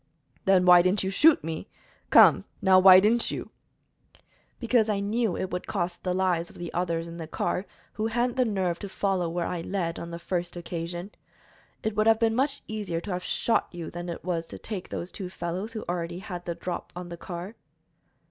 [0.45, 1.69] "Then why didn't you shoot me?
[2.09, 3.51] Come, now, why didn't you?"
[4.59, 8.07] "Because I knew it would cost the lives of the others in the car, who
[8.07, 11.11] hadn't the nerve to follow where I led, on the first occasion.
[11.83, 14.89] It would have been much easier to have shot you than it was to take
[14.89, 17.53] those two fellows who already had the drop on the car."